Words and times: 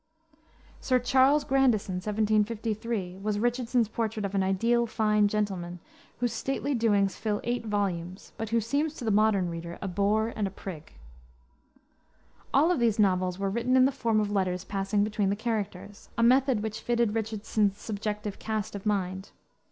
Sir 0.79 0.97
Charles 0.97 1.43
Grandison, 1.43 1.97
1753, 1.97 3.17
was 3.19 3.37
Richardson's 3.37 3.87
portrait 3.87 4.25
of 4.25 4.33
an 4.33 4.41
ideal 4.41 4.87
fine 4.87 5.27
gentleman, 5.27 5.79
whose 6.17 6.33
stately 6.33 6.73
doings 6.73 7.17
fill 7.17 7.39
eight 7.43 7.67
volumes, 7.67 8.33
but 8.35 8.49
who 8.49 8.59
seems 8.59 8.95
to 8.95 9.05
the 9.05 9.11
modern 9.11 9.47
reader 9.51 9.77
a 9.79 9.87
bore 9.87 10.33
and 10.35 10.47
a 10.47 10.49
prig. 10.49 10.93
All 12.51 12.71
of 12.71 12.79
these 12.79 12.97
novels 12.97 13.37
were 13.37 13.51
written 13.51 13.77
in 13.77 13.85
the 13.85 13.91
form 13.91 14.19
of 14.19 14.31
letters 14.31 14.63
passing 14.63 15.03
between 15.03 15.29
the 15.29 15.35
characters, 15.35 16.09
a 16.17 16.23
method 16.23 16.63
which 16.63 16.79
fitted 16.81 17.13
Richardson's 17.13 17.77
subjective 17.77 18.39
cast 18.39 18.73
of 18.73 18.87
mind. 18.87 19.29